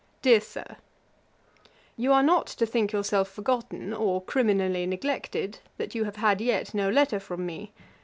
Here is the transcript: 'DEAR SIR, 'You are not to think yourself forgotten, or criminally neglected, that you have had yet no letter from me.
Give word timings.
'DEAR 0.23 0.39
SIR, 0.41 0.77
'You 1.95 2.11
are 2.11 2.23
not 2.23 2.47
to 2.47 2.65
think 2.65 2.91
yourself 2.91 3.27
forgotten, 3.29 3.93
or 3.93 4.19
criminally 4.19 4.87
neglected, 4.87 5.59
that 5.77 5.93
you 5.93 6.05
have 6.05 6.15
had 6.15 6.41
yet 6.41 6.73
no 6.73 6.89
letter 6.89 7.19
from 7.19 7.45
me. 7.45 7.71